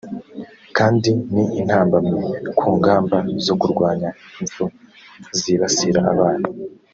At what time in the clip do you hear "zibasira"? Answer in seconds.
5.39-6.01